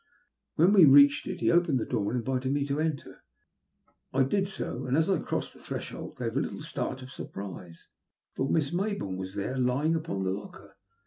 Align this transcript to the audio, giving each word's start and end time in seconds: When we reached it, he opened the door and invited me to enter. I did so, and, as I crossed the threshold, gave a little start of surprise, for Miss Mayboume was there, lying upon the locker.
When 0.55 0.73
we 0.73 0.85
reached 0.85 1.27
it, 1.27 1.41
he 1.41 1.51
opened 1.51 1.79
the 1.79 1.85
door 1.85 2.09
and 2.09 2.17
invited 2.17 2.51
me 2.51 2.65
to 2.65 2.79
enter. 2.79 3.23
I 4.11 4.23
did 4.23 4.47
so, 4.47 4.87
and, 4.87 4.97
as 4.97 5.11
I 5.11 5.19
crossed 5.19 5.53
the 5.53 5.59
threshold, 5.59 6.17
gave 6.17 6.35
a 6.35 6.39
little 6.39 6.63
start 6.63 7.03
of 7.03 7.11
surprise, 7.11 7.87
for 8.33 8.49
Miss 8.49 8.71
Mayboume 8.71 9.15
was 9.17 9.35
there, 9.35 9.59
lying 9.59 9.93
upon 9.93 10.23
the 10.23 10.31
locker. 10.31 10.75